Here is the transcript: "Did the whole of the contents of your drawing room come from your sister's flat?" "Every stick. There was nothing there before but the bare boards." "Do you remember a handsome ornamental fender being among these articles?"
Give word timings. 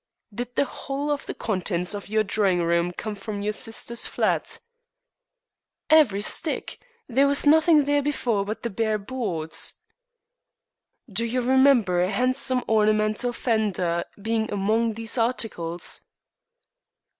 "Did 0.33 0.55
the 0.55 0.65
whole 0.65 1.11
of 1.11 1.27
the 1.27 1.33
contents 1.35 1.93
of 1.93 2.09
your 2.09 2.23
drawing 2.23 2.63
room 2.63 2.91
come 2.91 3.13
from 3.13 3.43
your 3.43 3.53
sister's 3.53 4.07
flat?" 4.07 4.57
"Every 5.91 6.23
stick. 6.23 6.79
There 7.07 7.27
was 7.27 7.45
nothing 7.45 7.85
there 7.85 8.01
before 8.01 8.43
but 8.43 8.63
the 8.63 8.71
bare 8.71 8.97
boards." 8.97 9.75
"Do 11.07 11.23
you 11.23 11.41
remember 11.41 12.01
a 12.01 12.09
handsome 12.09 12.63
ornamental 12.67 13.31
fender 13.31 14.03
being 14.19 14.51
among 14.51 14.95
these 14.95 15.19
articles?" 15.19 16.01